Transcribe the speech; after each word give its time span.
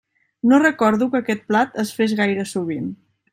No 0.53 0.59
recordo 0.61 1.07
que 1.11 1.21
aquest 1.23 1.45
plat 1.51 1.77
es 1.85 1.93
fes 1.99 2.17
gaire 2.23 2.47
sovint. 2.55 2.89